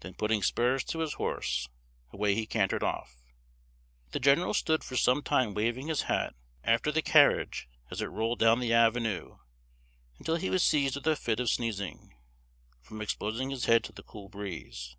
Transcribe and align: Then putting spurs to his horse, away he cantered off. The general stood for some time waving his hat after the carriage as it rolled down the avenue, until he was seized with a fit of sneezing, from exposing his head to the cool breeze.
Then 0.00 0.14
putting 0.14 0.42
spurs 0.42 0.82
to 0.84 1.00
his 1.00 1.12
horse, 1.12 1.68
away 2.10 2.34
he 2.34 2.46
cantered 2.46 2.82
off. 2.82 3.16
The 4.12 4.18
general 4.18 4.54
stood 4.54 4.82
for 4.82 4.96
some 4.96 5.20
time 5.22 5.52
waving 5.52 5.88
his 5.88 6.04
hat 6.04 6.34
after 6.64 6.90
the 6.90 7.02
carriage 7.02 7.68
as 7.90 8.00
it 8.00 8.06
rolled 8.06 8.38
down 8.38 8.60
the 8.60 8.72
avenue, 8.72 9.36
until 10.18 10.36
he 10.36 10.48
was 10.48 10.62
seized 10.62 10.94
with 10.96 11.06
a 11.06 11.16
fit 11.16 11.38
of 11.38 11.50
sneezing, 11.50 12.14
from 12.80 13.02
exposing 13.02 13.50
his 13.50 13.66
head 13.66 13.84
to 13.84 13.92
the 13.92 14.02
cool 14.02 14.30
breeze. 14.30 14.96